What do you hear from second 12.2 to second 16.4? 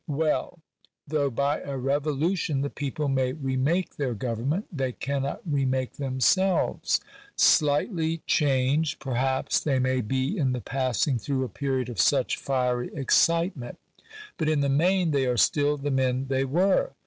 fiery excitement; but, in the main, they are still the men